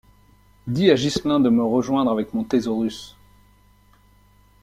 Dis 0.65 0.89
à 0.89 0.95
Ghislain 0.95 1.39
de 1.39 1.49
me 1.51 1.61
rejoindre 1.63 2.09
avec 2.09 2.33
mon 2.33 2.43
Thésaurus. 2.43 3.15